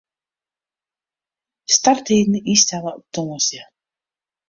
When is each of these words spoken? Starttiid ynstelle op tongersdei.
Starttiid 1.75 2.31
ynstelle 2.53 2.91
op 2.99 3.05
tongersdei. 3.13 3.65